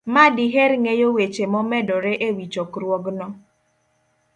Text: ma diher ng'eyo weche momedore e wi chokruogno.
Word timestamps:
ma 0.13 0.25
diher 0.35 0.71
ng'eyo 0.83 1.07
weche 1.15 1.45
momedore 1.53 2.11
e 2.27 2.29
wi 2.37 2.45
chokruogno. 2.53 3.27